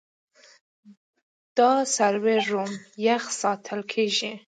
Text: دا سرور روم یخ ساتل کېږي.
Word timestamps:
دا 1.57 1.71
سرور 1.95 2.41
روم 2.51 2.71
یخ 3.05 3.23
ساتل 3.39 3.79
کېږي. 3.91 4.31